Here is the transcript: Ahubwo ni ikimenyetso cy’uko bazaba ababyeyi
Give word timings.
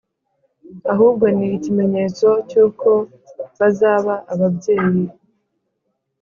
Ahubwo 0.91 1.25
ni 1.37 1.47
ikimenyetso 1.57 2.27
cy’uko 2.49 2.89
bazaba 3.59 4.13
ababyeyi 4.33 5.03